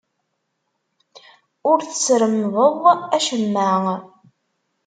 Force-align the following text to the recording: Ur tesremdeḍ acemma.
Ur 1.69 1.77
tesremdeḍ 1.89 2.75
acemma. 3.17 3.71